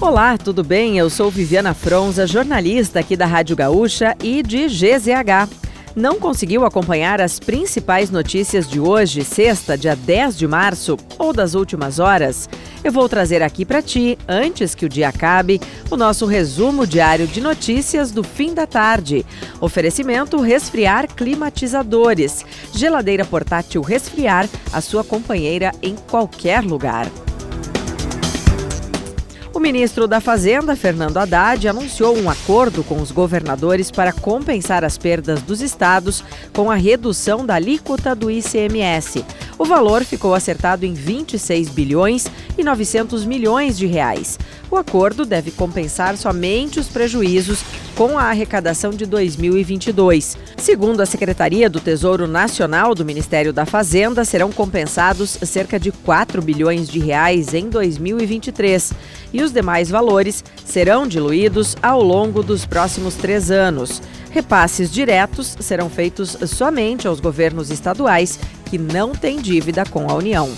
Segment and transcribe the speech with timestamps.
[0.00, 0.96] Olá, tudo bem?
[0.96, 5.50] Eu sou Viviana Fronza, jornalista aqui da Rádio Gaúcha e de GZH.
[5.96, 11.54] Não conseguiu acompanhar as principais notícias de hoje, sexta, dia 10 de março, ou das
[11.54, 12.48] últimas horas?
[12.84, 15.60] Eu vou trazer aqui para ti, antes que o dia acabe,
[15.90, 19.26] o nosso resumo diário de notícias do fim da tarde.
[19.60, 22.46] Oferecimento Resfriar Climatizadores.
[22.72, 27.10] Geladeira portátil Resfriar, a sua companheira em qualquer lugar.
[29.58, 34.96] O ministro da Fazenda, Fernando Haddad, anunciou um acordo com os governadores para compensar as
[34.96, 36.22] perdas dos estados
[36.52, 39.24] com a redução da alíquota do ICMS.
[39.58, 42.26] O valor ficou acertado em 26 bilhões
[42.56, 44.38] e 900 milhões de reais.
[44.70, 47.64] O acordo deve compensar somente os prejuízos
[47.96, 50.38] com a arrecadação de 2022.
[50.56, 56.40] Segundo a Secretaria do Tesouro Nacional do Ministério da Fazenda, serão compensados cerca de 4
[56.40, 58.92] bilhões de reais em 2023
[59.32, 64.00] e os demais valores serão diluídos ao longo dos próximos três anos.
[64.30, 70.50] Repasses diretos serão feitos somente aos governos estaduais que não têm dívida com a União.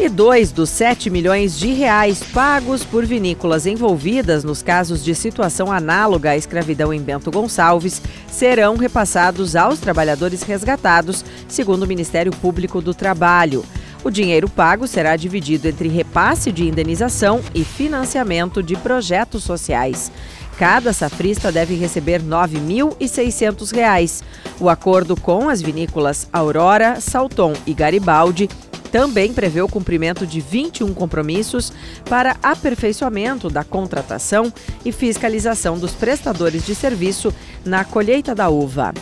[0.00, 5.72] E dois dos 7 milhões de reais pagos por vinícolas envolvidas nos casos de situação
[5.72, 12.80] análoga à escravidão em Bento Gonçalves serão repassados aos trabalhadores resgatados, segundo o Ministério Público
[12.80, 13.64] do Trabalho.
[14.04, 20.10] O dinheiro pago será dividido entre repasse de indenização e financiamento de projetos sociais.
[20.58, 24.22] Cada safrista deve receber R$ 9.600.
[24.60, 28.48] O acordo com as vinícolas Aurora, Salton e Garibaldi
[28.90, 31.72] também prevê o cumprimento de 21 compromissos
[32.08, 34.52] para aperfeiçoamento da contratação
[34.84, 37.32] e fiscalização dos prestadores de serviço
[37.64, 38.92] na colheita da uva.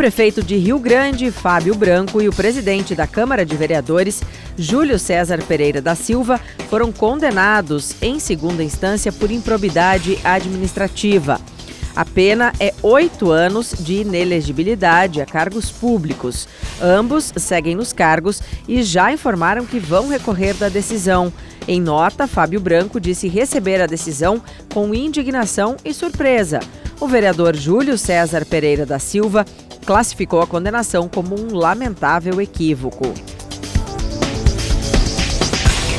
[0.00, 4.22] Prefeito de Rio Grande, Fábio Branco, e o presidente da Câmara de Vereadores,
[4.56, 11.38] Júlio César Pereira da Silva, foram condenados em segunda instância por improbidade administrativa.
[11.94, 16.48] A pena é oito anos de inelegibilidade a cargos públicos.
[16.80, 21.30] Ambos seguem nos cargos e já informaram que vão recorrer da decisão.
[21.68, 26.58] Em nota, Fábio Branco disse receber a decisão com indignação e surpresa.
[26.98, 29.44] O vereador Júlio César Pereira da Silva
[29.90, 33.12] classificou a condenação como um lamentável equívoco.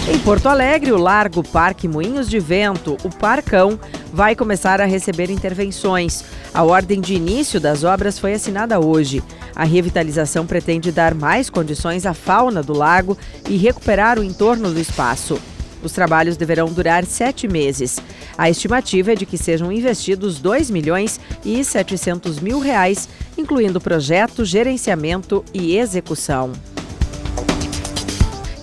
[0.10, 3.78] Em Porto Alegre, o Largo Parque Moinhos de Vento, o Parcão,
[4.14, 6.24] vai começar a receber intervenções.
[6.54, 9.22] A ordem de início das obras foi assinada hoje.
[9.54, 13.18] A revitalização pretende dar mais condições à fauna do lago
[13.50, 15.38] e recuperar o entorno do espaço.
[15.84, 18.00] Os trabalhos deverão durar sete meses.
[18.38, 24.46] A estimativa é de que sejam investidos 2 milhões e 700 mil reais, incluindo projeto,
[24.46, 26.52] gerenciamento e execução.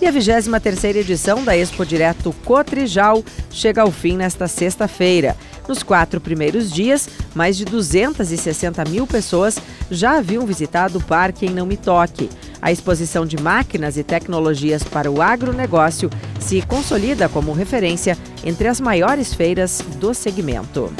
[0.01, 3.21] E a 23ª edição da Expo Direto Cotrijal
[3.51, 5.35] chega ao fim nesta sexta-feira.
[5.67, 9.59] Nos quatro primeiros dias, mais de 260 mil pessoas
[9.91, 12.29] já haviam visitado o parque em Não Me Toque.
[12.61, 18.79] A exposição de máquinas e tecnologias para o agronegócio se consolida como referência entre as
[18.79, 20.91] maiores feiras do segmento.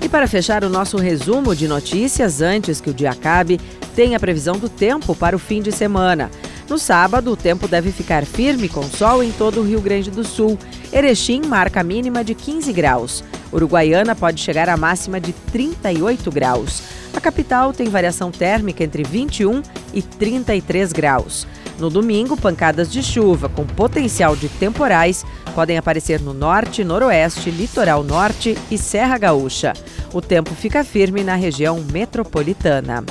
[0.00, 3.60] E para fechar o nosso resumo de notícias antes que o dia acabe,
[3.94, 6.30] tem a previsão do tempo para o fim de semana.
[6.68, 10.24] No sábado, o tempo deve ficar firme com sol em todo o Rio Grande do
[10.24, 10.58] Sul.
[10.92, 13.22] Erechim marca a mínima de 15 graus.
[13.52, 16.82] Uruguaiana pode chegar à máxima de 38 graus.
[17.14, 19.62] A capital tem variação térmica entre 21
[19.92, 21.46] e 33 graus.
[21.78, 25.24] No domingo, pancadas de chuva com potencial de temporais
[25.54, 29.72] podem aparecer no norte, noroeste, litoral norte e Serra Gaúcha.
[30.12, 33.04] O tempo fica firme na região metropolitana.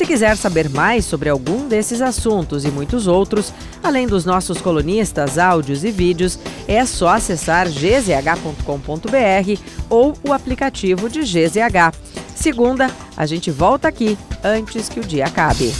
[0.00, 3.52] Se quiser saber mais sobre algum desses assuntos e muitos outros,
[3.82, 9.60] além dos nossos colunistas, áudios e vídeos, é só acessar gzh.com.br
[9.90, 11.94] ou o aplicativo de GZH.
[12.34, 15.70] Segunda, a gente volta aqui antes que o dia acabe.